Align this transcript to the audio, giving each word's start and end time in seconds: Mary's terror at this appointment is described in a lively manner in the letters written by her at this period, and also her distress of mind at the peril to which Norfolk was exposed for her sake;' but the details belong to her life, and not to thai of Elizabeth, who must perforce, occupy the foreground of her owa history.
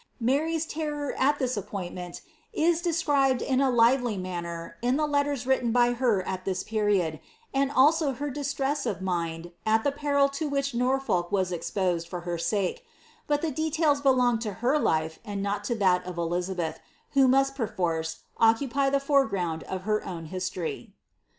Mary's 0.19 0.65
terror 0.65 1.13
at 1.15 1.37
this 1.37 1.55
appointment 1.55 2.21
is 2.53 2.81
described 2.81 3.39
in 3.39 3.61
a 3.61 3.69
lively 3.69 4.17
manner 4.17 4.77
in 4.81 4.97
the 4.97 5.05
letters 5.05 5.45
written 5.45 5.71
by 5.71 5.93
her 5.93 6.23
at 6.27 6.43
this 6.43 6.63
period, 6.63 7.19
and 7.53 7.71
also 7.71 8.13
her 8.13 8.31
distress 8.31 8.87
of 8.87 9.03
mind 9.03 9.51
at 9.63 9.83
the 9.83 9.91
peril 9.91 10.27
to 10.27 10.49
which 10.49 10.73
Norfolk 10.73 11.31
was 11.31 11.51
exposed 11.51 12.07
for 12.07 12.21
her 12.21 12.39
sake;' 12.39 12.83
but 13.27 13.43
the 13.43 13.51
details 13.51 14.01
belong 14.01 14.39
to 14.39 14.53
her 14.53 14.79
life, 14.79 15.19
and 15.23 15.43
not 15.43 15.63
to 15.65 15.75
thai 15.77 15.97
of 15.99 16.17
Elizabeth, 16.17 16.79
who 17.11 17.27
must 17.27 17.53
perforce, 17.53 18.21
occupy 18.39 18.89
the 18.89 18.99
foreground 18.99 19.61
of 19.65 19.83
her 19.83 20.01
owa 20.03 20.25
history. 20.25 20.95